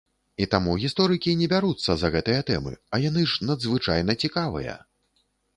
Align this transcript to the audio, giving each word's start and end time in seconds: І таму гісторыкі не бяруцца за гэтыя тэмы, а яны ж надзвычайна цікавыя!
І 0.43 0.45
таму 0.53 0.71
гісторыкі 0.83 1.33
не 1.41 1.49
бяруцца 1.51 1.91
за 2.03 2.11
гэтыя 2.17 2.41
тэмы, 2.49 2.73
а 2.93 3.01
яны 3.05 3.29
ж 3.35 3.47
надзвычайна 3.51 4.19
цікавыя! 4.27 4.79